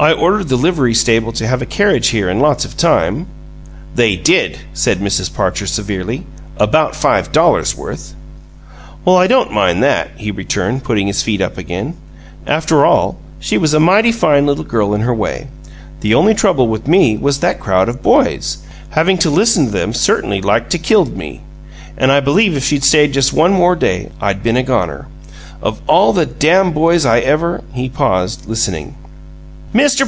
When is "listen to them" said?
19.30-19.92